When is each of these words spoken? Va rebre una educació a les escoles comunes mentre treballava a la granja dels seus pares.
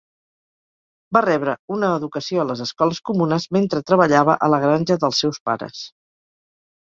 Va 1.17 1.21
rebre 1.25 1.53
una 1.75 1.91
educació 1.97 2.41
a 2.43 2.45
les 2.51 2.63
escoles 2.65 3.03
comunes 3.11 3.45
mentre 3.59 3.83
treballava 3.91 4.37
a 4.47 4.51
la 4.55 4.63
granja 4.65 4.99
dels 5.05 5.21
seus 5.27 5.41
pares. 5.51 5.85